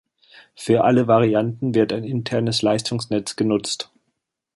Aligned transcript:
Für 0.55 0.83
alle 0.83 1.05
Varianten 1.07 1.75
wird 1.75 1.93
ein 1.93 2.03
internes 2.03 2.63
Leitungsnetz 2.63 3.35
genutzt. 3.35 3.91